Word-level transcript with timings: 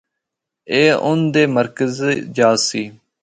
اے 0.71 0.81
اُن 1.07 1.19
دے 1.33 1.43
مرکزی 1.55 2.11
جا 2.35 2.49
آسی۔ 2.57 2.83